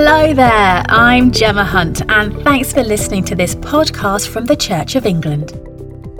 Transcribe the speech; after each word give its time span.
Hello 0.00 0.32
there, 0.32 0.84
I'm 0.88 1.32
Gemma 1.32 1.64
Hunt, 1.64 2.08
and 2.08 2.32
thanks 2.44 2.72
for 2.72 2.84
listening 2.84 3.24
to 3.24 3.34
this 3.34 3.56
podcast 3.56 4.28
from 4.28 4.44
the 4.44 4.54
Church 4.54 4.94
of 4.94 5.06
England. 5.06 5.48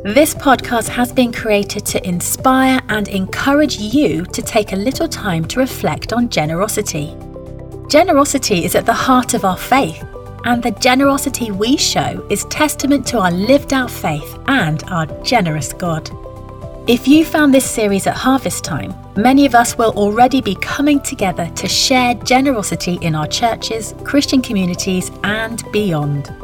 This 0.02 0.34
podcast 0.34 0.88
has 0.88 1.12
been 1.12 1.32
created 1.32 1.86
to 1.86 2.04
inspire 2.04 2.80
and 2.88 3.06
encourage 3.06 3.78
you 3.78 4.24
to 4.24 4.42
take 4.42 4.72
a 4.72 4.76
little 4.76 5.06
time 5.06 5.44
to 5.44 5.60
reflect 5.60 6.12
on 6.12 6.28
generosity. 6.28 7.16
Generosity 7.88 8.64
is 8.64 8.74
at 8.74 8.84
the 8.84 8.92
heart 8.92 9.34
of 9.34 9.44
our 9.44 9.56
faith, 9.56 10.04
and 10.44 10.60
the 10.60 10.72
generosity 10.72 11.52
we 11.52 11.76
show 11.76 12.26
is 12.30 12.46
testament 12.46 13.06
to 13.06 13.20
our 13.20 13.30
lived 13.30 13.72
out 13.72 13.92
faith 13.92 14.40
and 14.48 14.82
our 14.88 15.06
generous 15.22 15.72
God. 15.72 16.10
If 16.88 17.06
you 17.06 17.22
found 17.22 17.52
this 17.52 17.70
series 17.70 18.06
at 18.06 18.16
harvest 18.16 18.64
time, 18.64 18.94
many 19.14 19.44
of 19.44 19.54
us 19.54 19.76
will 19.76 19.90
already 19.90 20.40
be 20.40 20.54
coming 20.54 21.00
together 21.00 21.46
to 21.56 21.68
share 21.68 22.14
generosity 22.14 22.94
in 23.02 23.14
our 23.14 23.26
churches, 23.26 23.94
Christian 24.04 24.40
communities, 24.40 25.10
and 25.22 25.62
beyond. 25.70 26.34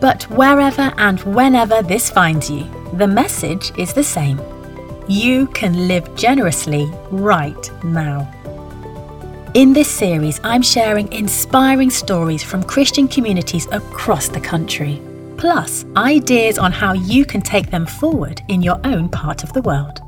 But 0.00 0.22
wherever 0.30 0.94
and 0.96 1.18
whenever 1.34 1.82
this 1.82 2.08
finds 2.08 2.48
you, 2.48 2.70
the 2.92 3.08
message 3.08 3.76
is 3.76 3.92
the 3.92 4.04
same. 4.04 4.40
You 5.08 5.48
can 5.48 5.88
live 5.88 6.14
generously 6.14 6.88
right 7.10 7.68
now. 7.82 8.32
In 9.54 9.72
this 9.72 9.88
series, 9.88 10.40
I'm 10.44 10.62
sharing 10.62 11.12
inspiring 11.12 11.90
stories 11.90 12.44
from 12.44 12.62
Christian 12.62 13.08
communities 13.08 13.66
across 13.72 14.28
the 14.28 14.40
country 14.40 15.02
plus 15.40 15.86
ideas 15.96 16.58
on 16.58 16.70
how 16.70 16.92
you 16.92 17.24
can 17.24 17.40
take 17.40 17.70
them 17.70 17.86
forward 17.86 18.42
in 18.48 18.60
your 18.60 18.78
own 18.84 19.08
part 19.08 19.42
of 19.42 19.52
the 19.54 19.62
world. 19.62 20.00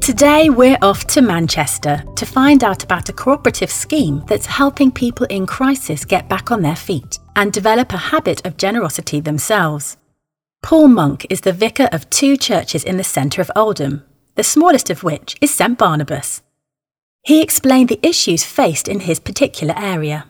Today, 0.00 0.48
we're 0.48 0.78
off 0.80 1.04
to 1.08 1.22
Manchester 1.22 2.02
to 2.16 2.26
find 2.26 2.62
out 2.64 2.84
about 2.84 3.08
a 3.08 3.12
cooperative 3.12 3.70
scheme 3.70 4.24
that's 4.26 4.46
helping 4.46 4.92
people 4.92 5.26
in 5.26 5.44
crisis 5.44 6.04
get 6.04 6.28
back 6.28 6.50
on 6.52 6.62
their 6.62 6.76
feet 6.76 7.18
and 7.34 7.52
develop 7.52 7.92
a 7.92 7.96
habit 7.96 8.46
of 8.46 8.56
generosity 8.56 9.20
themselves. 9.20 9.96
Paul 10.62 10.88
Monk 10.88 11.26
is 11.30 11.40
the 11.40 11.52
vicar 11.52 11.88
of 11.90 12.08
two 12.10 12.36
churches 12.36 12.84
in 12.84 12.96
the 12.96 13.04
centre 13.04 13.40
of 13.40 13.50
Oldham, 13.56 14.04
the 14.36 14.44
smallest 14.44 14.88
of 14.88 15.02
which 15.02 15.36
is 15.40 15.52
St 15.52 15.76
Barnabas. 15.76 16.42
He 17.22 17.42
explained 17.42 17.88
the 17.88 18.06
issues 18.06 18.44
faced 18.44 18.86
in 18.86 19.00
his 19.00 19.18
particular 19.18 19.74
area. 19.76 20.26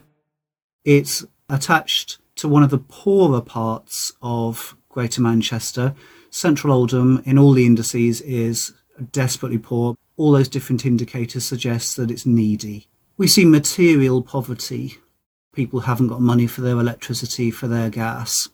It's 0.85 1.25
attached 1.49 2.19
to 2.43 2.49
one 2.49 2.65
of 2.65 2.71
the 2.71 2.79
poorer 2.79 3.41
parts 3.41 4.13
of 4.21 4.77
Greater 4.89 5.23
Manchester. 5.23 5.95
Central 6.29 6.73
Oldham, 6.73 7.23
in 7.25 7.39
all 7.39 7.53
the 7.53 7.65
indices, 7.65 8.21
is 8.23 8.73
desperately 9.13 9.59
poor. 9.59 9.97
All 10.17 10.33
those 10.33 10.49
different 10.49 10.85
indicators 10.85 11.45
suggest 11.45 11.97
that 11.97 12.11
it's 12.11 12.27
needy. 12.27 12.89
We 13.17 13.29
see 13.29 13.45
material 13.45 14.23
poverty. 14.23 14.99
People 15.55 15.81
haven't 15.81 16.09
got 16.09 16.21
money 16.21 16.49
for 16.49 16.63
their 16.63 16.81
electricity, 16.81 17.53
for 17.53 17.69
their 17.69 17.91
gas. 17.91 18.49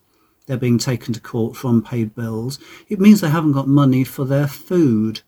They're 0.45 0.57
being 0.57 0.77
taken 0.77 1.11
to 1.15 1.19
court 1.19 1.55
for 1.55 1.69
unpaid 1.69 2.13
bills. 2.13 2.59
It 2.89 2.99
means 2.99 3.21
they 3.21 3.31
haven't 3.31 3.53
got 3.53 3.67
money 3.67 4.03
for 4.03 4.23
their 4.23 4.47
food. 4.47 5.21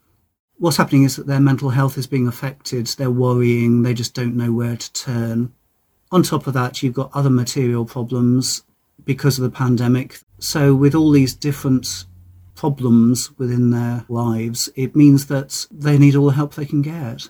What's 0.59 0.77
happening 0.77 1.01
is 1.01 1.15
that 1.15 1.25
their 1.25 1.39
mental 1.39 1.71
health 1.71 1.97
is 1.97 2.05
being 2.05 2.27
affected. 2.27 2.85
They're 2.85 3.09
worrying. 3.09 3.81
They 3.81 3.95
just 3.95 4.13
don't 4.13 4.37
know 4.37 4.51
where 4.51 4.77
to 4.77 4.93
turn. 4.93 5.51
On 6.11 6.23
top 6.23 6.45
of 6.45 6.53
that, 6.53 6.83
you've 6.83 6.93
got 6.93 7.09
other 7.13 7.29
material 7.29 7.85
problems 7.85 8.63
because 9.05 9.37
of 9.37 9.43
the 9.43 9.57
pandemic. 9.57 10.19
So, 10.39 10.75
with 10.75 10.93
all 10.93 11.11
these 11.11 11.33
different 11.33 12.05
problems 12.55 13.31
within 13.37 13.71
their 13.71 14.05
lives, 14.09 14.69
it 14.75 14.95
means 14.95 15.27
that 15.27 15.65
they 15.71 15.97
need 15.97 16.15
all 16.15 16.27
the 16.27 16.33
help 16.33 16.55
they 16.55 16.65
can 16.65 16.81
get. 16.81 17.29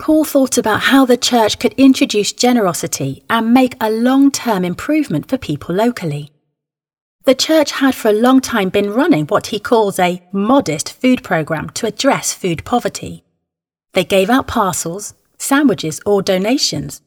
Paul 0.00 0.24
thought 0.24 0.58
about 0.58 0.80
how 0.80 1.06
the 1.06 1.16
church 1.16 1.60
could 1.60 1.74
introduce 1.74 2.32
generosity 2.32 3.22
and 3.30 3.54
make 3.54 3.76
a 3.80 3.90
long 3.90 4.32
term 4.32 4.64
improvement 4.64 5.28
for 5.28 5.38
people 5.38 5.74
locally. 5.74 6.32
The 7.24 7.36
church 7.36 7.70
had 7.70 7.94
for 7.94 8.08
a 8.08 8.12
long 8.12 8.40
time 8.40 8.68
been 8.68 8.90
running 8.90 9.26
what 9.26 9.48
he 9.48 9.60
calls 9.60 10.00
a 10.00 10.22
modest 10.32 10.92
food 10.92 11.22
programme 11.22 11.70
to 11.70 11.86
address 11.86 12.32
food 12.32 12.64
poverty. 12.64 13.22
They 13.92 14.04
gave 14.04 14.28
out 14.28 14.48
parcels, 14.48 15.14
sandwiches, 15.38 16.00
or 16.04 16.20
donations 16.20 17.00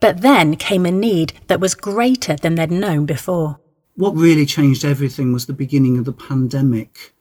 but 0.00 0.20
then 0.20 0.56
came 0.56 0.86
a 0.86 0.90
need 0.90 1.32
that 1.46 1.60
was 1.60 1.74
greater 1.74 2.36
than 2.36 2.54
they'd 2.54 2.70
known 2.70 3.06
before. 3.06 3.58
What 3.94 4.14
really 4.14 4.46
changed 4.46 4.84
everything 4.84 5.32
was 5.32 5.46
the 5.46 5.52
beginning 5.52 5.98
of 5.98 6.04
the 6.04 6.12
pandemic. 6.12 7.14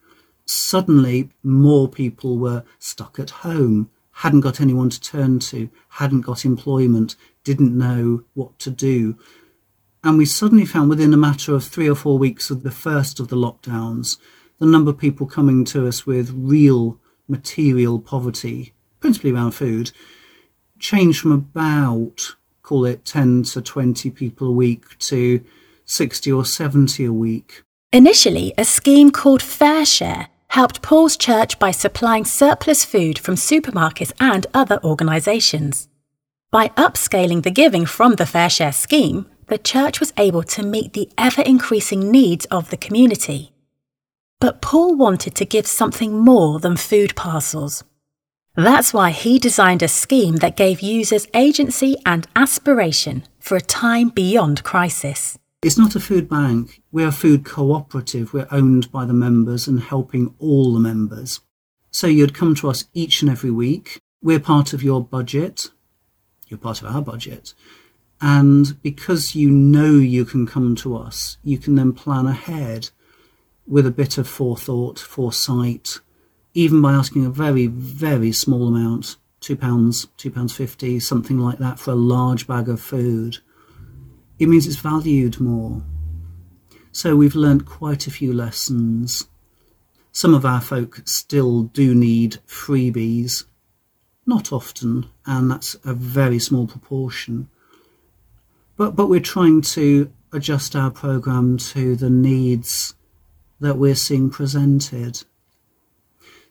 Suddenly, 0.46 1.32
more 1.44 1.88
people 1.88 2.38
were 2.38 2.64
stuck 2.80 3.20
at 3.20 3.32
home, 3.32 3.90
hadn't 4.12 4.42
got 4.42 4.62
anyone 4.62 4.90
to 4.90 5.02
turn 5.02 5.40
to, 5.40 5.70
hadn't 5.90 6.22
got 6.22 6.46
employment, 6.46 7.16
didn't 7.44 7.78
know 7.78 8.24
what 8.34 8.60
to 8.60 8.70
do. 8.70 9.18
And 10.04 10.18
we 10.18 10.26
suddenly 10.26 10.66
found 10.66 10.90
within 10.90 11.14
a 11.14 11.18
matter 11.18 11.54
of 11.54 11.64
three 11.64 11.90
or 11.90 11.96
four 11.96 12.18
weeks 12.18 12.50
of 12.50 12.64
the 12.64 12.72
first 12.72 13.20
of 13.20 13.28
the 13.28 13.36
lockdowns, 13.36 14.18
the 14.60 14.66
number 14.66 14.92
of 14.92 14.98
people 14.98 15.28
coming 15.28 15.66
to 15.66 15.88
us 15.88 16.06
with 16.06 16.32
real 16.34 17.00
material 17.28 18.00
poverty, 18.00 18.74
principally 19.00 19.32
around 19.32 19.52
food, 19.52 19.92
changed 20.80 21.20
from 21.20 21.32
about 21.32 22.36
call 22.68 22.84
it 22.84 23.06
10 23.06 23.44
to 23.44 23.62
20 23.62 24.12
people 24.12 24.50
a 24.50 24.52
week 24.52 25.00
to 25.00 25.42
60 25.86 26.32
or 26.34 26.44
70 26.44 27.06
a 27.06 27.14
week. 27.14 27.64
Initially, 27.94 28.54
a 28.58 28.66
scheme 28.66 29.10
called 29.10 29.40
FareShare 29.40 30.28
helped 30.50 30.82
Paul's 30.82 31.16
church 31.16 31.60
by 31.60 31.72
supplying 31.72 32.26
surplus 32.26 32.84
food 32.84 33.18
from 33.20 33.36
supermarkets 33.36 34.12
and 34.20 34.46
other 34.54 34.84
organisations. 34.84 35.88
By 36.52 36.68
upscaling 36.70 37.44
the 37.44 37.52
giving 37.52 37.86
from 37.86 38.16
the 38.16 38.26
FareShare 38.26 38.74
scheme, 38.74 39.28
the 39.48 39.58
church 39.58 40.02
was 40.02 40.12
able 40.18 40.44
to 40.44 40.62
meet 40.62 40.92
the 40.92 41.10
ever 41.18 41.44
increasing 41.44 42.12
needs 42.12 42.44
of 42.48 42.70
the 42.70 42.76
community. 42.86 43.54
But 44.42 44.62
Paul 44.62 44.98
wanted 44.98 45.36
to 45.36 45.46
give 45.46 45.68
something 45.68 46.20
more 46.20 46.60
than 46.60 46.76
food 46.76 47.16
parcels. 47.16 47.86
That's 48.58 48.92
why 48.92 49.12
he 49.12 49.38
designed 49.38 49.84
a 49.84 49.88
scheme 49.88 50.38
that 50.38 50.58
gave 50.58 50.82
users 50.82 51.28
agency 51.36 51.96
and 52.08 52.28
aspiration 52.36 53.24
for 53.40 53.56
a 53.56 53.62
time 53.62 54.10
beyond 54.10 54.64
crisis. 54.64 55.38
It's 55.62 55.78
not 55.78 55.96
a 55.96 56.00
food 56.00 56.28
bank. 56.28 56.82
We're 56.92 57.10
a 57.10 57.12
food 57.12 57.46
cooperative. 57.46 58.34
We're 58.34 58.48
owned 58.50 58.92
by 58.92 59.06
the 59.06 59.14
members 59.14 59.68
and 59.68 59.80
helping 59.80 60.34
all 60.40 60.74
the 60.74 60.80
members. 60.80 61.40
So 61.92 62.08
you'd 62.08 62.34
come 62.34 62.56
to 62.56 62.70
us 62.72 62.86
each 62.96 63.22
and 63.22 63.30
every 63.30 63.52
week. 63.52 64.02
We're 64.24 64.40
part 64.40 64.74
of 64.74 64.82
your 64.82 65.04
budget. 65.04 65.70
You're 66.48 66.58
part 66.58 66.82
of 66.82 66.96
our 66.96 67.04
budget. 67.04 67.54
And 68.22 68.82
because 68.82 69.36
you 69.36 69.52
know 69.52 69.92
you 69.92 70.26
can 70.26 70.48
come 70.48 70.76
to 70.78 70.98
us, 70.98 71.38
you 71.44 71.60
can 71.60 71.76
then 71.76 71.94
plan 71.94 72.26
ahead 72.26 72.90
with 73.68 73.86
a 73.86 73.92
bit 73.92 74.18
of 74.18 74.28
forethought, 74.28 74.98
foresight, 74.98 76.00
even 76.58 76.82
by 76.82 76.92
asking 76.92 77.24
a 77.24 77.30
very, 77.30 77.68
very 77.68 78.32
small 78.32 78.68
amount, 78.68 79.16
two 79.42 79.56
pounds, 79.56 80.08
two 80.18 80.32
pounds 80.32 80.56
fifty, 80.56 81.00
something 81.00 81.38
like 81.38 81.60
that 81.60 81.78
for 81.78 81.92
a 81.92 81.96
large 82.16 82.48
bag 82.48 82.68
of 82.68 82.82
food, 82.82 83.38
it 84.40 84.50
means 84.50 84.66
it's 84.66 84.76
valued 84.78 85.40
more. 85.40 85.84
So 86.92 87.16
we've 87.16 87.36
learnt 87.36 87.68
quite 87.68 88.08
a 88.08 88.12
few 88.12 88.34
lessons. 88.34 89.28
Some 90.12 90.34
of 90.34 90.48
our 90.48 90.60
folk 90.60 91.04
still 91.06 91.62
do 91.62 91.94
need 91.94 92.40
freebies, 92.48 93.44
not 94.26 94.52
often, 94.52 95.12
and 95.28 95.52
that's 95.52 95.76
a 95.86 95.94
very 95.94 96.40
small 96.40 96.66
proportion. 96.66 97.50
But 98.78 98.96
but 98.96 99.10
we're 99.10 99.20
trying 99.20 99.62
to 99.78 100.12
adjust 100.34 100.76
our 100.76 100.90
program 100.90 101.60
to 101.74 101.96
the 101.96 102.10
needs 102.10 102.96
that 103.60 103.78
we're 103.78 103.94
seeing 103.94 104.32
presented. 104.32 105.24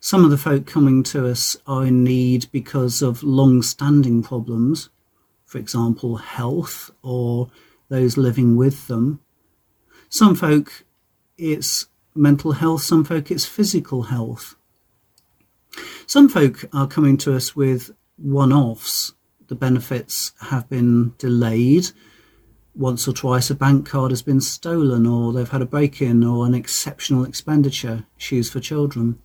Some 0.06 0.24
of 0.24 0.30
the 0.30 0.38
folk 0.38 0.66
coming 0.66 1.02
to 1.02 1.26
us 1.26 1.56
are 1.66 1.84
in 1.84 2.04
need 2.04 2.46
because 2.52 3.02
of 3.02 3.24
long 3.24 3.60
standing 3.60 4.22
problems, 4.22 4.88
for 5.44 5.58
example, 5.58 6.18
health 6.18 6.92
or 7.02 7.50
those 7.88 8.16
living 8.16 8.54
with 8.54 8.86
them. 8.86 9.18
Some 10.08 10.36
folk, 10.36 10.84
it's 11.36 11.88
mental 12.14 12.52
health, 12.52 12.82
some 12.82 13.02
folk, 13.02 13.32
it's 13.32 13.46
physical 13.46 14.04
health. 14.04 14.54
Some 16.06 16.28
folk 16.28 16.64
are 16.72 16.86
coming 16.86 17.16
to 17.16 17.34
us 17.34 17.56
with 17.56 17.90
one 18.16 18.52
offs. 18.52 19.12
The 19.48 19.56
benefits 19.56 20.34
have 20.40 20.68
been 20.68 21.14
delayed. 21.18 21.90
Once 22.76 23.08
or 23.08 23.12
twice, 23.12 23.50
a 23.50 23.56
bank 23.56 23.88
card 23.88 24.12
has 24.12 24.22
been 24.22 24.40
stolen, 24.40 25.04
or 25.04 25.32
they've 25.32 25.50
had 25.50 25.62
a 25.62 25.66
break 25.66 26.00
in, 26.00 26.22
or 26.22 26.46
an 26.46 26.54
exceptional 26.54 27.24
expenditure, 27.24 28.06
shoes 28.16 28.48
for 28.48 28.60
children. 28.60 29.18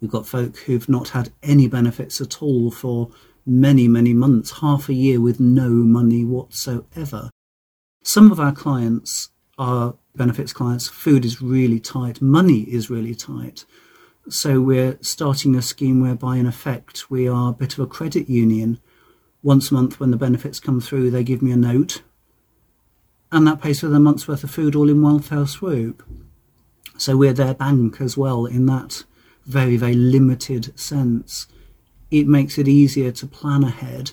We've 0.00 0.10
got 0.10 0.26
folk 0.26 0.56
who've 0.58 0.88
not 0.88 1.10
had 1.10 1.32
any 1.42 1.68
benefits 1.68 2.20
at 2.20 2.42
all 2.42 2.70
for 2.70 3.10
many, 3.44 3.88
many 3.88 4.14
months, 4.14 4.60
half 4.60 4.88
a 4.88 4.94
year 4.94 5.20
with 5.20 5.40
no 5.40 5.68
money 5.68 6.24
whatsoever. 6.24 7.30
Some 8.02 8.30
of 8.30 8.38
our 8.38 8.52
clients 8.52 9.30
are 9.58 9.96
benefits 10.14 10.52
clients. 10.52 10.88
Food 10.88 11.24
is 11.24 11.42
really 11.42 11.80
tight, 11.80 12.22
money 12.22 12.60
is 12.62 12.90
really 12.90 13.14
tight. 13.14 13.64
So 14.28 14.60
we're 14.60 14.98
starting 15.00 15.56
a 15.56 15.62
scheme 15.62 16.00
whereby, 16.00 16.36
in 16.36 16.46
effect, 16.46 17.10
we 17.10 17.26
are 17.26 17.50
a 17.50 17.54
bit 17.54 17.72
of 17.72 17.80
a 17.80 17.86
credit 17.86 18.28
union 18.28 18.78
Once 19.42 19.70
a 19.70 19.74
month, 19.74 20.00
when 20.00 20.10
the 20.10 20.16
benefits 20.16 20.58
come 20.58 20.80
through, 20.80 21.10
they 21.10 21.22
give 21.22 21.42
me 21.42 21.52
a 21.52 21.56
note, 21.56 22.02
and 23.30 23.46
that 23.46 23.60
pays 23.60 23.80
for 23.80 23.88
the 23.88 24.00
month's 24.00 24.26
worth 24.26 24.42
of 24.42 24.50
food 24.50 24.74
all 24.74 24.88
in 24.88 25.00
one 25.00 25.20
fell 25.20 25.46
swoop. 25.46 26.02
So 26.96 27.16
we're 27.16 27.32
their 27.32 27.54
bank 27.54 28.00
as 28.00 28.16
well 28.16 28.46
in 28.46 28.66
that 28.66 29.04
very, 29.48 29.76
very 29.76 29.94
limited 29.94 30.78
sense. 30.78 31.46
It 32.10 32.28
makes 32.28 32.58
it 32.58 32.68
easier 32.68 33.10
to 33.12 33.26
plan 33.26 33.64
ahead. 33.64 34.12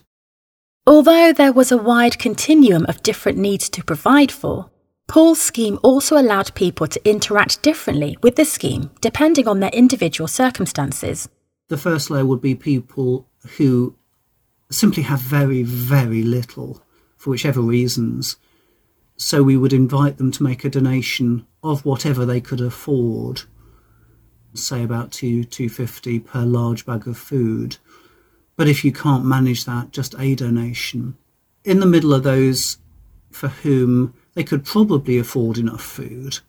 Although 0.88 1.34
there 1.34 1.54
was 1.54 1.72
a 1.72 1.78
wide 1.78 2.18
continuum 2.18 2.86
of 2.88 3.04
different 3.04 3.38
needs 3.38 3.70
to 3.70 3.84
provide 3.84 4.32
for, 4.32 4.70
Paul's 5.08 5.42
scheme 5.42 5.80
also 5.84 6.18
allowed 6.18 6.56
people 6.56 6.88
to 6.88 7.10
interact 7.10 7.62
differently 7.62 8.18
with 8.24 8.36
the 8.36 8.46
scheme 8.46 8.90
depending 9.02 9.48
on 9.48 9.60
their 9.60 9.70
individual 9.70 10.28
circumstances. 10.28 11.30
The 11.68 11.78
first 11.78 12.10
layer 12.10 12.26
would 12.26 12.42
be 12.42 12.56
people 12.56 13.28
who 13.58 13.96
simply 14.72 15.04
have 15.04 15.20
very, 15.20 15.64
very 15.64 16.24
little 16.24 16.84
for 17.18 17.30
whichever 17.30 17.62
reasons. 17.62 18.38
So 19.18 19.44
we 19.44 19.58
would 19.58 19.74
invite 19.74 20.18
them 20.18 20.32
to 20.32 20.44
make 20.44 20.64
a 20.64 20.70
donation 20.70 21.46
of 21.64 21.86
whatever 21.86 22.26
they 22.26 22.42
could 22.42 22.62
afford, 22.62 23.44
say 24.57 24.84
about 24.84 25.12
two 25.12 25.44
two 25.44 25.69
fifty 25.69 26.19
per 26.19 26.42
large 26.42 26.86
bag 26.86 27.07
of 27.07 27.18
food. 27.18 27.78
But 28.56 28.68
if 28.68 28.86
you 28.86 28.92
can't 28.92 29.25
manage 29.25 29.66
that, 29.66 29.92
just 29.92 30.16
a 30.18 30.36
donation. 30.36 31.18
In 31.63 31.80
the 31.80 31.86
middle 31.86 32.13
of 32.13 32.24
those 32.24 32.78
for 33.31 33.50
whom 33.50 34.13
they 34.34 34.44
could 34.44 34.63
probably 34.63 35.18
afford 35.18 35.57
enough 35.57 35.84
food, 35.84 36.40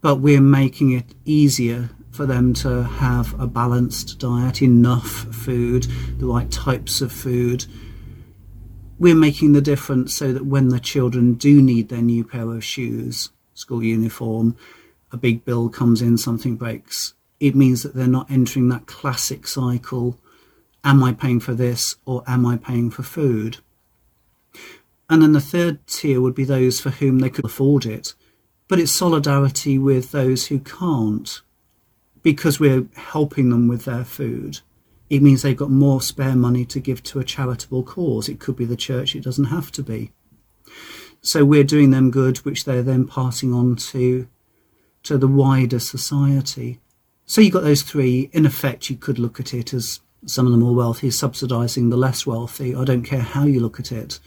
but 0.00 0.16
we're 0.16 0.40
making 0.40 0.92
it 0.92 1.14
easier 1.24 1.90
for 2.10 2.26
them 2.26 2.52
to 2.52 2.82
have 2.82 3.38
a 3.40 3.46
balanced 3.46 4.18
diet, 4.18 4.60
enough 4.60 5.08
food, 5.34 5.86
the 6.18 6.26
right 6.26 6.50
types 6.50 7.00
of 7.00 7.12
food. 7.12 7.64
We're 8.98 9.14
making 9.14 9.52
the 9.52 9.60
difference 9.60 10.14
so 10.14 10.32
that 10.32 10.44
when 10.44 10.68
the 10.68 10.80
children 10.80 11.34
do 11.34 11.62
need 11.62 11.88
their 11.88 12.02
new 12.02 12.24
pair 12.24 12.50
of 12.50 12.64
shoes, 12.64 13.30
school 13.54 13.82
uniform, 13.82 14.56
a 15.12 15.16
big 15.16 15.44
bill 15.44 15.68
comes 15.68 16.02
in, 16.02 16.18
something 16.18 16.56
breaks, 16.56 17.14
it 17.40 17.54
means 17.54 17.82
that 17.82 17.94
they're 17.94 18.06
not 18.06 18.30
entering 18.30 18.68
that 18.68 18.86
classic 18.86 19.46
cycle 19.46 20.18
am 20.84 21.02
I 21.02 21.12
paying 21.12 21.40
for 21.40 21.54
this 21.54 21.96
or 22.04 22.22
am 22.26 22.46
I 22.46 22.56
paying 22.56 22.90
for 22.90 23.02
food? 23.02 23.58
And 25.10 25.22
then 25.22 25.32
the 25.32 25.40
third 25.40 25.86
tier 25.86 26.20
would 26.20 26.34
be 26.34 26.44
those 26.44 26.80
for 26.80 26.90
whom 26.90 27.18
they 27.18 27.30
could 27.30 27.44
afford 27.44 27.86
it, 27.86 28.14
but 28.68 28.78
it's 28.78 28.92
solidarity 28.92 29.78
with 29.78 30.12
those 30.12 30.46
who 30.46 30.60
can't 30.60 31.40
because 32.22 32.60
we're 32.60 32.86
helping 32.94 33.50
them 33.50 33.68
with 33.68 33.84
their 33.84 34.04
food. 34.04 34.60
It 35.08 35.22
means 35.22 35.40
they've 35.40 35.56
got 35.56 35.70
more 35.70 36.02
spare 36.02 36.36
money 36.36 36.66
to 36.66 36.80
give 36.80 37.02
to 37.04 37.20
a 37.20 37.24
charitable 37.24 37.84
cause. 37.84 38.28
It 38.28 38.40
could 38.40 38.56
be 38.56 38.66
the 38.66 38.76
church, 38.76 39.14
it 39.14 39.24
doesn't 39.24 39.46
have 39.46 39.72
to 39.72 39.82
be. 39.82 40.12
So 41.22 41.44
we're 41.44 41.64
doing 41.64 41.90
them 41.90 42.10
good, 42.10 42.38
which 42.38 42.64
they're 42.64 42.82
then 42.82 43.06
passing 43.06 43.54
on 43.54 43.76
to, 43.76 44.28
to 45.08 45.18
the 45.18 45.26
wider 45.26 45.78
society. 45.78 46.80
So 47.24 47.40
you've 47.40 47.54
got 47.54 47.62
those 47.62 47.82
three. 47.82 48.28
In 48.32 48.44
effect, 48.44 48.90
you 48.90 48.96
could 48.96 49.18
look 49.18 49.40
at 49.40 49.54
it 49.54 49.72
as 49.72 50.00
some 50.26 50.44
of 50.44 50.52
the 50.52 50.58
more 50.58 50.74
wealthy 50.74 51.08
subsidising 51.08 51.88
the 51.88 51.96
less 51.96 52.26
wealthy. 52.26 52.74
I 52.74 52.84
don't 52.84 53.04
care 53.04 53.20
how 53.20 53.44
you 53.44 53.60
look 53.60 53.80
at 53.80 53.90
it. 53.90 54.20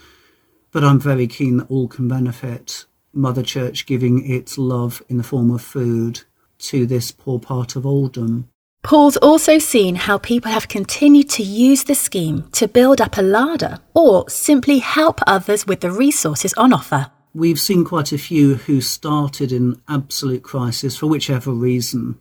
But 0.72 0.83
I'm 0.83 1.00
very 1.00 1.28
keen 1.28 1.57
that 1.57 1.69
all 1.69 1.88
can 1.88 2.07
benefit. 2.07 2.86
Mother 3.13 3.44
Church 3.44 3.86
giving 3.86 4.28
its 4.28 4.57
love 4.57 5.04
in 5.07 5.18
the 5.18 5.24
form 5.24 5.51
of 5.51 5.62
food 5.62 6.22
to 6.60 6.88
this 6.88 7.12
poor 7.12 7.39
part 7.39 7.75
of 7.75 7.86
Oldham. 7.86 8.48
Paul's 8.81 9.18
also 9.18 9.60
seen 9.60 9.94
how 9.94 10.18
people 10.18 10.51
have 10.51 10.68
continued 10.68 11.30
to 11.31 11.44
use 11.44 11.84
the 11.84 11.94
scheme 11.94 12.50
to 12.54 12.68
build 12.68 13.00
up 13.00 13.18
a 13.18 13.22
larder 13.22 13.77
or 13.94 14.27
simply 14.30 14.80
help 14.80 15.19
others 15.27 15.68
with 15.68 15.81
the 15.81 15.92
resources 15.92 16.54
on 16.56 16.74
offer. 16.74 17.12
We've 17.33 17.60
seen 17.60 17.86
quite 17.86 18.12
a 18.12 18.18
few 18.18 18.56
who 18.56 18.81
started 18.81 19.54
in 19.54 19.81
absolute 19.88 20.44
crisis 20.44 20.98
for 20.98 21.07
whichever 21.07 21.51
reason, 21.51 22.19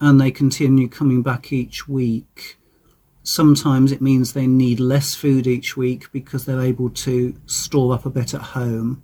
and 0.00 0.18
they 0.18 0.30
continue 0.30 0.88
coming 0.88 1.20
back 1.22 1.52
each 1.52 1.86
week. 1.86 2.56
Sometimes 3.22 3.92
it 3.92 4.00
means 4.00 4.32
they 4.32 4.46
need 4.46 4.80
less 4.80 5.14
food 5.14 5.46
each 5.46 5.76
week 5.76 6.10
because 6.12 6.46
they're 6.46 6.62
able 6.62 6.88
to 6.90 7.34
store 7.44 7.92
up 7.92 8.06
a 8.06 8.10
bit 8.10 8.32
at 8.32 8.40
home. 8.40 9.02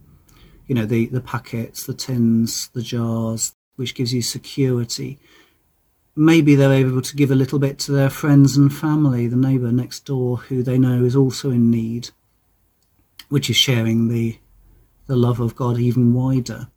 You 0.66 0.76
know, 0.76 0.86
the, 0.86 1.06
the 1.06 1.20
packets, 1.20 1.84
the 1.84 1.92
tins, 1.92 2.68
the 2.68 2.80
jars, 2.80 3.52
which 3.76 3.94
gives 3.94 4.14
you 4.14 4.22
security. 4.22 5.18
Maybe 6.16 6.54
they're 6.54 6.72
able 6.72 7.02
to 7.02 7.16
give 7.16 7.30
a 7.30 7.34
little 7.34 7.58
bit 7.58 7.78
to 7.80 7.92
their 7.92 8.10
friends 8.10 8.56
and 8.56 8.72
family, 8.72 9.26
the 9.26 9.36
neighbour 9.36 9.72
next 9.72 10.06
door 10.06 10.38
who 10.38 10.62
they 10.62 10.78
know 10.78 11.04
is 11.04 11.16
also 11.16 11.50
in 11.50 11.70
need, 11.70 12.10
which 13.28 13.50
is 13.50 13.56
sharing 13.56 14.08
the, 14.08 14.38
the 15.12 15.16
love 15.18 15.40
of 15.40 15.54
God 15.54 15.78
even 15.78 16.14
wider. 16.14 16.68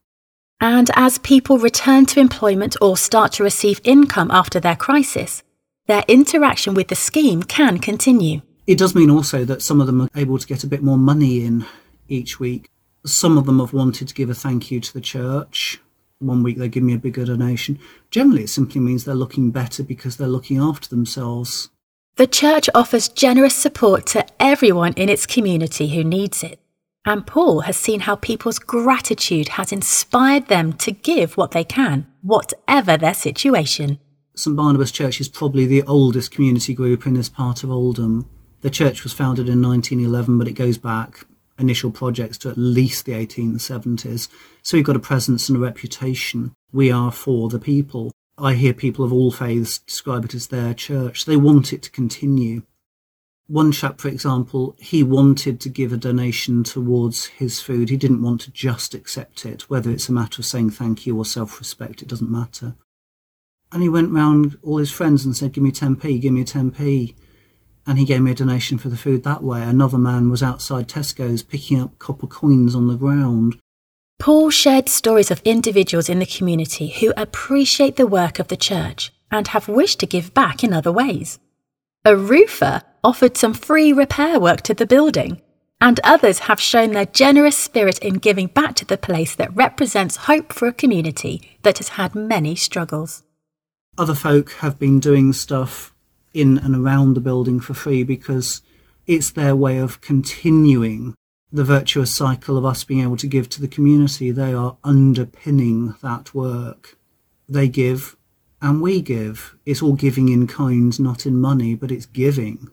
And 0.60 0.92
as 0.94 1.20
people 1.20 1.58
return 1.58 2.06
to 2.08 2.20
employment 2.20 2.76
or 2.82 2.98
start 2.98 3.32
to 3.34 3.44
receive 3.44 3.80
income 3.86 4.30
after 4.30 4.60
their 4.60 4.76
crisis, 4.76 5.42
their 5.88 6.04
interaction 6.10 6.74
with 6.74 6.90
the 6.90 6.96
scheme 6.96 7.44
can 7.44 7.80
continue. 7.80 8.42
It 8.68 8.78
does 8.78 8.94
mean 8.94 9.10
also 9.10 9.46
that 9.46 9.62
some 9.62 9.80
of 9.80 9.88
them 9.88 10.02
are 10.02 10.10
able 10.18 10.38
to 10.38 10.46
get 10.46 10.66
a 10.66 10.68
bit 10.68 10.84
more 10.84 10.98
money 10.98 11.46
in 11.46 11.66
each 12.10 12.38
week. 12.38 12.70
Some 13.06 13.38
of 13.38 13.46
them 13.46 13.60
have 13.60 13.72
wanted 13.72 14.10
to 14.10 14.14
give 14.14 14.30
a 14.30 14.36
thank 14.36 14.70
you 14.70 14.82
to 14.82 14.94
the 14.94 15.00
church. 15.00 15.80
One 16.20 16.44
week 16.44 16.58
they 16.58 16.68
give 16.68 16.84
me 16.84 16.94
a 16.94 16.98
bigger 16.98 17.24
donation. 17.24 17.80
Generally, 18.12 18.44
it 18.44 18.50
simply 18.50 18.82
means 18.82 19.06
they're 19.06 19.16
looking 19.16 19.50
better 19.52 19.82
because 19.82 20.18
they're 20.18 20.28
looking 20.28 20.58
after 20.58 20.90
themselves. 20.90 21.70
The 22.18 22.28
church 22.28 22.70
offers 22.76 23.08
generous 23.08 23.56
support 23.56 24.06
to 24.08 24.26
everyone 24.42 24.92
in 24.98 25.08
its 25.08 25.26
community 25.26 25.88
who 25.96 26.04
needs 26.04 26.44
it. 26.44 26.60
And 27.06 27.26
Paul 27.26 27.62
has 27.62 27.78
seen 27.78 28.02
how 28.02 28.16
people's 28.16 28.58
gratitude 28.58 29.50
has 29.50 29.72
inspired 29.72 30.48
them 30.48 30.74
to 30.74 30.92
give 30.92 31.38
what 31.38 31.52
they 31.52 31.64
can, 31.64 32.08
whatever 32.24 32.98
their 32.98 33.14
situation. 33.14 34.00
St 34.36 34.56
Barnabas 34.56 34.92
Church 34.92 35.22
is 35.22 35.30
probably 35.30 35.66
the 35.66 35.84
oldest 35.84 36.32
community 36.32 36.74
group 36.74 37.06
in 37.06 37.14
this 37.14 37.30
part 37.30 37.64
of 37.64 37.70
Oldham. 37.70 38.28
The 38.62 38.70
church 38.70 39.04
was 39.04 39.14
founded 39.14 39.48
in 39.48 39.62
1911, 39.62 40.40
but 40.40 40.48
it 40.48 40.54
goes 40.54 40.78
back 40.78 41.26
initial 41.58 41.92
projects 41.92 42.38
to 42.40 42.50
at 42.50 42.58
least 42.58 43.06
the 43.06 43.14
1870s. 43.14 44.28
So 44.62 44.76
we've 44.76 44.86
got 44.86 44.96
a 44.96 45.00
presence 45.00 45.48
and 45.48 45.58
a 45.58 45.62
reputation. 45.62 46.54
We 46.74 46.92
are 46.92 47.12
for 47.12 47.50
the 47.50 47.60
people. 47.60 48.12
I 48.38 48.56
hear 48.56 48.74
people 48.74 49.06
of 49.06 49.14
all 49.14 49.32
faiths 49.32 49.80
describe 49.80 50.26
it 50.26 50.34
as 50.34 50.48
their 50.48 50.74
church. 50.74 51.24
They 51.26 51.38
want 51.38 51.72
it 51.72 51.82
to 51.84 51.92
continue. 51.92 52.64
One 53.48 53.72
chap, 53.72 54.02
for 54.02 54.08
example, 54.08 54.76
he 54.80 55.04
wanted 55.04 55.60
to 55.62 55.70
give 55.70 55.94
a 55.94 55.98
donation 55.98 56.64
towards 56.64 57.26
his 57.26 57.62
food. 57.62 57.90
He 57.90 57.98
didn't 57.98 58.24
want 58.24 58.42
to 58.42 58.52
just 58.52 58.96
accept 58.96 59.46
it, 59.46 59.70
whether 59.70 59.92
it's 59.92 60.10
a 60.10 60.14
matter 60.14 60.42
of 60.42 60.46
saying 60.48 60.72
thank 60.72 61.06
you 61.06 61.16
or 61.16 61.26
self 61.26 61.60
respect, 61.60 62.02
it 62.02 62.08
doesn't 62.08 62.32
matter. 62.32 62.76
And 63.72 63.84
he 63.84 63.90
went 63.90 64.12
round 64.12 64.58
all 64.64 64.78
his 64.78 64.92
friends 64.92 65.26
and 65.26 65.38
said, 65.38 65.52
Give 65.52 65.64
me 65.64 65.72
10p, 65.72 66.22
give 66.22 66.34
me 66.34 66.42
a 66.42 66.46
10p. 66.46 67.14
And 67.86 68.00
he 68.00 68.06
gave 68.06 68.22
me 68.22 68.32
a 68.32 68.36
donation 68.36 68.80
for 68.80 68.90
the 68.90 68.98
food 68.98 69.24
that 69.24 69.44
way. 69.44 69.62
Another 69.62 70.00
man 70.00 70.32
was 70.32 70.42
outside 70.42 70.88
Tesco's 70.88 71.44
picking 71.44 71.80
up 71.80 72.00
copper 72.00 72.26
coins 72.26 72.74
on 72.74 72.88
the 72.88 72.96
ground. 72.96 73.60
Paul 74.18 74.50
shared 74.50 74.90
stories 74.90 75.30
of 75.30 75.42
individuals 75.46 76.10
in 76.10 76.18
the 76.18 76.26
community 76.26 76.88
who 76.88 77.14
appreciate 77.16 77.96
the 77.96 78.08
work 78.08 78.40
of 78.40 78.48
the 78.48 78.58
church 78.58 79.12
and 79.30 79.50
have 79.50 79.68
wished 79.68 80.00
to 80.00 80.08
give 80.08 80.34
back 80.34 80.64
in 80.64 80.74
other 80.74 80.92
ways. 80.92 81.38
A 82.06 82.16
roofer 82.16 82.82
offered 83.06 83.38
some 83.38 83.54
free 83.54 83.94
repair 83.94 84.40
work 84.40 84.62
to 84.64 84.74
the 84.74 84.86
building, 84.86 85.42
and 85.80 86.00
others 86.04 86.40
have 86.40 86.60
shown 86.60 86.92
their 86.92 87.06
generous 87.06 87.58
spirit 87.58 88.00
in 88.00 88.16
giving 88.16 88.48
back 88.48 88.76
to 88.76 88.86
the 88.86 88.98
place 88.98 89.36
that 89.36 89.56
represents 89.56 90.26
hope 90.30 90.52
for 90.52 90.68
a 90.68 90.74
community 90.74 91.58
that 91.62 91.78
has 91.78 91.90
had 91.90 92.16
many 92.16 92.56
struggles 92.56 93.24
other 93.98 94.16
folk 94.16 94.52
have 94.54 94.78
been 94.78 95.00
doing 95.00 95.34
stuff 95.34 95.94
in 96.34 96.58
and 96.58 96.76
around 96.76 97.14
the 97.14 97.22
building 97.22 97.60
for 97.60 97.74
free 97.74 98.04
because 98.04 98.62
it's 99.08 99.32
their 99.32 99.56
way 99.56 99.78
of 99.78 100.02
continuing 100.02 101.16
the 101.52 101.64
virtuous 101.64 102.14
cycle 102.14 102.58
of 102.58 102.66
us 102.66 102.84
being 102.84 103.02
able 103.02 103.16
to 103.16 103.28
give 103.28 103.48
to 103.48 103.62
the 103.62 103.68
community. 103.68 104.32
They 104.32 104.54
are 104.54 104.78
underpinning 104.84 105.96
that 106.02 106.34
work. 106.34 106.98
They 107.48 107.68
give 107.68 108.18
and 108.62 108.82
we 108.82 109.02
give. 109.02 109.56
It's 109.66 109.82
all 109.82 109.94
giving 109.94 110.30
in 110.30 110.48
kind, 110.48 111.00
not 111.00 111.26
in 111.26 111.40
money, 111.40 111.76
but 111.76 111.92
it's 111.92 112.08
giving. 112.08 112.70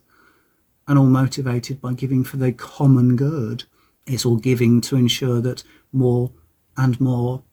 And 0.93 0.99
all 0.99 1.07
motivated 1.07 1.81
by 1.81 1.95
giving 1.95 2.23
for 2.23 2.37
the 2.37 2.53
common 2.53 3.17
good. 3.17 3.65
It's 4.07 4.27
all 4.27 4.37
giving 4.37 4.83
to 4.83 4.97
ensure 4.97 5.41
that 5.41 5.65
more 5.91 6.33
and 6.77 7.01
more 7.01 7.45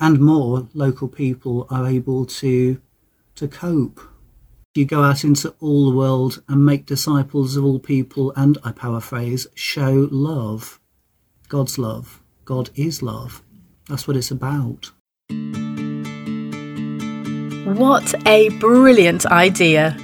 and 0.00 0.18
more 0.18 0.66
local 0.74 1.06
people 1.06 1.68
are 1.70 1.86
able 1.86 2.26
to 2.26 2.80
to 3.36 3.46
cope. 3.46 4.00
You 4.74 4.86
go 4.86 5.04
out 5.04 5.22
into 5.22 5.54
all 5.60 5.88
the 5.88 5.96
world 5.96 6.42
and 6.48 6.66
make 6.66 6.84
disciples 6.84 7.56
of 7.56 7.64
all 7.64 7.78
people, 7.78 8.32
and 8.34 8.58
I 8.64 8.72
paraphrase, 8.72 9.46
show 9.54 10.08
love. 10.10 10.80
God's 11.48 11.78
love. 11.78 12.20
God 12.44 12.70
is 12.74 13.04
love. 13.04 13.44
That's 13.88 14.08
what 14.08 14.16
it's 14.16 14.32
about. 14.32 14.90
What 17.78 18.26
a 18.26 18.48
brilliant 18.58 19.26
idea! 19.26 19.96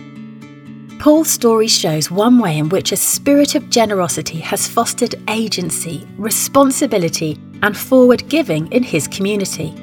Paul's 0.98 1.30
story 1.30 1.68
shows 1.68 2.10
one 2.10 2.38
way 2.38 2.58
in 2.58 2.68
which 2.70 2.90
a 2.90 2.96
spirit 2.96 3.54
of 3.54 3.70
generosity 3.70 4.40
has 4.40 4.66
fostered 4.66 5.14
agency, 5.28 6.06
responsibility, 6.16 7.38
and 7.62 7.76
forward 7.76 8.28
giving 8.28 8.70
in 8.72 8.82
his 8.82 9.06
community. 9.06 9.74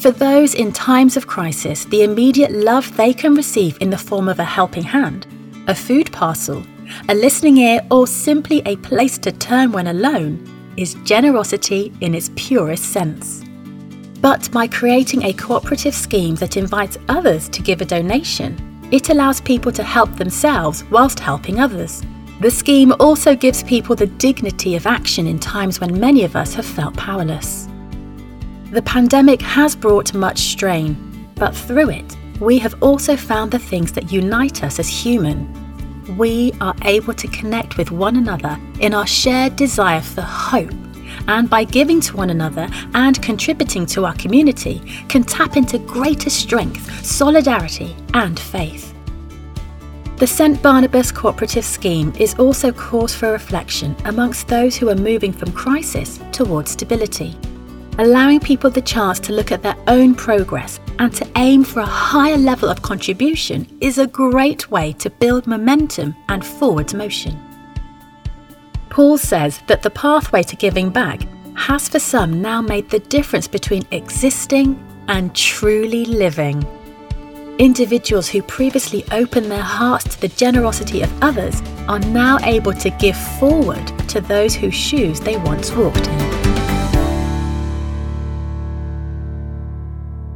For 0.00 0.10
those 0.10 0.54
in 0.54 0.72
times 0.72 1.16
of 1.16 1.26
crisis, 1.26 1.84
the 1.86 2.02
immediate 2.02 2.52
love 2.52 2.96
they 2.96 3.14
can 3.14 3.34
receive 3.34 3.78
in 3.80 3.90
the 3.90 3.96
form 3.96 4.28
of 4.28 4.38
a 4.38 4.44
helping 4.44 4.82
hand, 4.82 5.26
a 5.68 5.74
food 5.74 6.12
parcel, 6.12 6.62
a 7.08 7.14
listening 7.14 7.56
ear, 7.58 7.80
or 7.90 8.06
simply 8.06 8.62
a 8.66 8.76
place 8.76 9.18
to 9.18 9.32
turn 9.32 9.72
when 9.72 9.86
alone 9.86 10.74
is 10.76 10.94
generosity 11.04 11.92
in 12.00 12.14
its 12.14 12.30
purest 12.36 12.92
sense. 12.92 13.42
But 14.20 14.50
by 14.50 14.66
creating 14.66 15.22
a 15.24 15.32
cooperative 15.32 15.94
scheme 15.94 16.34
that 16.36 16.56
invites 16.56 16.98
others 17.08 17.48
to 17.50 17.62
give 17.62 17.80
a 17.80 17.84
donation, 17.84 18.65
it 18.90 19.10
allows 19.10 19.40
people 19.40 19.72
to 19.72 19.82
help 19.82 20.14
themselves 20.16 20.84
whilst 20.84 21.18
helping 21.18 21.60
others. 21.60 22.02
The 22.40 22.50
scheme 22.50 22.92
also 23.00 23.34
gives 23.34 23.62
people 23.62 23.96
the 23.96 24.06
dignity 24.06 24.76
of 24.76 24.86
action 24.86 25.26
in 25.26 25.38
times 25.38 25.80
when 25.80 25.98
many 25.98 26.22
of 26.24 26.36
us 26.36 26.54
have 26.54 26.66
felt 26.66 26.96
powerless. 26.96 27.68
The 28.72 28.82
pandemic 28.82 29.40
has 29.42 29.74
brought 29.74 30.12
much 30.12 30.38
strain, 30.38 31.30
but 31.36 31.56
through 31.56 31.90
it, 31.90 32.16
we 32.40 32.58
have 32.58 32.74
also 32.82 33.16
found 33.16 33.50
the 33.50 33.58
things 33.58 33.92
that 33.92 34.12
unite 34.12 34.62
us 34.62 34.78
as 34.78 34.88
human. 34.88 35.48
We 36.18 36.52
are 36.60 36.74
able 36.82 37.14
to 37.14 37.28
connect 37.28 37.78
with 37.78 37.90
one 37.90 38.16
another 38.16 38.58
in 38.80 38.92
our 38.92 39.06
shared 39.06 39.56
desire 39.56 40.02
for 40.02 40.20
hope, 40.20 40.74
and 41.28 41.48
by 41.50 41.64
giving 41.64 42.00
to 42.02 42.16
one 42.16 42.30
another 42.30 42.68
and 42.94 43.20
contributing 43.22 43.86
to 43.86 44.04
our 44.04 44.14
community, 44.14 44.80
can 45.08 45.22
tap 45.22 45.56
into 45.56 45.78
greater 45.78 46.30
strength, 46.30 47.04
solidarity, 47.04 47.96
and 48.14 48.38
faith. 48.38 48.94
The 50.16 50.26
St 50.26 50.62
Barnabas 50.62 51.12
Cooperative 51.12 51.64
Scheme 51.64 52.12
is 52.18 52.34
also 52.38 52.72
cause 52.72 53.14
for 53.14 53.32
reflection 53.32 53.94
amongst 54.06 54.48
those 54.48 54.74
who 54.74 54.88
are 54.88 54.94
moving 54.94 55.30
from 55.30 55.52
crisis 55.52 56.20
towards 56.32 56.70
stability, 56.70 57.36
allowing 57.98 58.40
people 58.40 58.70
the 58.70 58.80
chance 58.80 59.20
to 59.20 59.34
look 59.34 59.52
at 59.52 59.62
their 59.62 59.76
own 59.88 60.14
progress 60.14 60.80
and 60.98 61.12
to 61.12 61.28
aim 61.36 61.64
for 61.64 61.80
a 61.80 61.86
higher 61.86 62.38
level 62.38 62.70
of 62.70 62.80
contribution 62.80 63.66
is 63.82 63.98
a 63.98 64.06
great 64.06 64.70
way 64.70 64.94
to 64.94 65.10
build 65.10 65.46
momentum 65.46 66.16
and 66.30 66.46
forward 66.46 66.94
motion. 66.94 67.45
Paul 68.96 69.18
says 69.18 69.60
that 69.66 69.82
the 69.82 69.90
pathway 69.90 70.42
to 70.44 70.56
giving 70.56 70.88
back 70.88 71.20
has 71.54 71.86
for 71.86 71.98
some 71.98 72.40
now 72.40 72.62
made 72.62 72.88
the 72.88 73.00
difference 73.00 73.46
between 73.46 73.86
existing 73.90 74.82
and 75.08 75.34
truly 75.34 76.06
living. 76.06 76.64
Individuals 77.58 78.26
who 78.26 78.40
previously 78.40 79.04
opened 79.12 79.50
their 79.50 79.60
hearts 79.60 80.04
to 80.14 80.20
the 80.22 80.28
generosity 80.28 81.02
of 81.02 81.12
others 81.22 81.60
are 81.88 81.98
now 81.98 82.38
able 82.44 82.72
to 82.72 82.88
give 82.88 83.18
forward 83.38 83.86
to 84.08 84.22
those 84.22 84.54
whose 84.54 84.72
shoes 84.72 85.20
they 85.20 85.36
once 85.36 85.70
walked 85.72 86.06
in. 86.06 86.20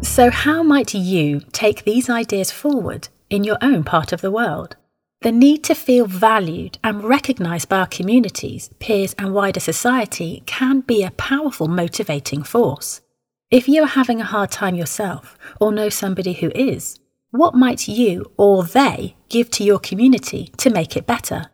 So, 0.02 0.30
how 0.30 0.62
might 0.62 0.92
you 0.92 1.40
take 1.52 1.84
these 1.84 2.10
ideas 2.10 2.50
forward 2.50 3.08
in 3.30 3.42
your 3.42 3.56
own 3.62 3.84
part 3.84 4.12
of 4.12 4.20
the 4.20 4.30
world? 4.30 4.76
The 5.22 5.32
need 5.32 5.62
to 5.64 5.74
feel 5.74 6.06
valued 6.06 6.78
and 6.82 7.04
recognised 7.04 7.68
by 7.68 7.80
our 7.80 7.86
communities, 7.86 8.70
peers, 8.78 9.14
and 9.18 9.34
wider 9.34 9.60
society 9.60 10.42
can 10.46 10.80
be 10.80 11.02
a 11.02 11.10
powerful 11.10 11.68
motivating 11.68 12.42
force. 12.42 13.02
If 13.50 13.68
you 13.68 13.82
are 13.82 13.96
having 13.98 14.22
a 14.22 14.24
hard 14.24 14.50
time 14.50 14.74
yourself 14.74 15.36
or 15.60 15.72
know 15.72 15.90
somebody 15.90 16.32
who 16.32 16.50
is, 16.54 16.98
what 17.32 17.54
might 17.54 17.86
you 17.86 18.32
or 18.38 18.64
they 18.64 19.14
give 19.28 19.50
to 19.50 19.64
your 19.64 19.78
community 19.78 20.52
to 20.56 20.70
make 20.70 20.96
it 20.96 21.06
better? 21.06 21.50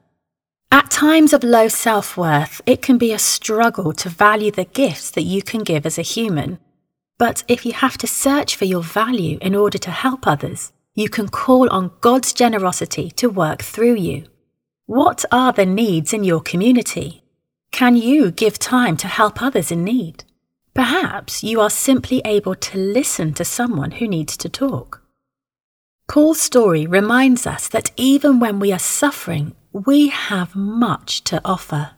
At 0.70 0.90
times 0.92 1.32
of 1.32 1.42
low 1.42 1.66
self 1.66 2.16
worth, 2.16 2.60
it 2.66 2.82
can 2.82 2.98
be 2.98 3.12
a 3.12 3.18
struggle 3.18 3.92
to 3.94 4.08
value 4.08 4.52
the 4.52 4.66
gifts 4.66 5.10
that 5.10 5.22
you 5.22 5.42
can 5.42 5.64
give 5.64 5.84
as 5.84 5.98
a 5.98 6.02
human. 6.02 6.60
But 7.18 7.42
if 7.48 7.66
you 7.66 7.72
have 7.72 7.98
to 7.98 8.06
search 8.06 8.54
for 8.54 8.64
your 8.64 8.82
value 8.82 9.38
in 9.40 9.56
order 9.56 9.78
to 9.78 9.90
help 9.90 10.24
others, 10.24 10.70
you 10.96 11.10
can 11.10 11.28
call 11.28 11.68
on 11.70 11.92
God's 12.00 12.32
generosity 12.32 13.10
to 13.12 13.28
work 13.28 13.62
through 13.62 13.96
you. 13.96 14.24
What 14.86 15.26
are 15.30 15.52
the 15.52 15.66
needs 15.66 16.14
in 16.14 16.24
your 16.24 16.40
community? 16.40 17.22
Can 17.70 17.96
you 17.96 18.30
give 18.30 18.58
time 18.58 18.96
to 18.96 19.06
help 19.06 19.42
others 19.42 19.70
in 19.70 19.84
need? 19.84 20.24
Perhaps 20.74 21.44
you 21.44 21.60
are 21.60 21.68
simply 21.68 22.22
able 22.24 22.54
to 22.54 22.78
listen 22.78 23.34
to 23.34 23.44
someone 23.44 23.90
who 23.92 24.08
needs 24.08 24.38
to 24.38 24.48
talk. 24.48 25.02
Paul's 26.08 26.40
story 26.40 26.86
reminds 26.86 27.46
us 27.46 27.68
that 27.68 27.90
even 27.98 28.40
when 28.40 28.58
we 28.58 28.72
are 28.72 28.78
suffering, 28.78 29.54
we 29.72 30.08
have 30.08 30.56
much 30.56 31.22
to 31.24 31.42
offer. 31.44 31.90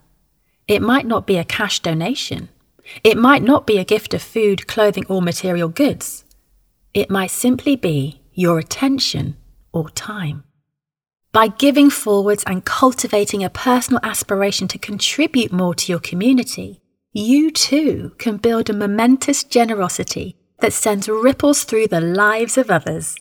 It 0.66 0.82
might 0.82 1.06
not 1.06 1.24
be 1.24 1.36
a 1.36 1.44
cash 1.44 1.78
donation. 1.80 2.48
It 3.04 3.16
might 3.16 3.44
not 3.44 3.64
be 3.64 3.78
a 3.78 3.84
gift 3.84 4.12
of 4.12 4.22
food, 4.22 4.66
clothing, 4.66 5.06
or 5.08 5.22
material 5.22 5.68
goods. 5.68 6.24
It 6.94 7.10
might 7.10 7.30
simply 7.30 7.76
be 7.76 8.20
your 8.38 8.60
attention 8.60 9.36
or 9.72 9.90
time. 9.90 10.44
By 11.32 11.48
giving 11.48 11.90
forwards 11.90 12.44
and 12.46 12.64
cultivating 12.64 13.42
a 13.42 13.50
personal 13.50 14.00
aspiration 14.04 14.68
to 14.68 14.78
contribute 14.78 15.52
more 15.52 15.74
to 15.74 15.92
your 15.92 15.98
community, 15.98 16.80
you 17.12 17.50
too 17.50 18.12
can 18.18 18.36
build 18.36 18.70
a 18.70 18.72
momentous 18.72 19.42
generosity 19.42 20.36
that 20.60 20.72
sends 20.72 21.08
ripples 21.08 21.64
through 21.64 21.88
the 21.88 22.00
lives 22.00 22.56
of 22.56 22.70
others. 22.70 23.16